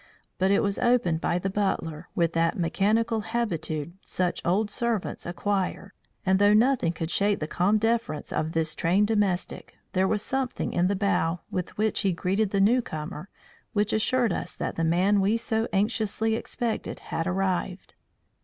[0.39, 5.93] But it was opened by the butler with that mechanical habitude such old servants acquire,
[6.25, 10.73] and, though nothing could shake the calm deference of this trained domestic, there was something
[10.73, 13.29] in the bow with which he greeted the newcomer
[13.73, 17.93] which assured us that the man we so anxiously expected had arrived.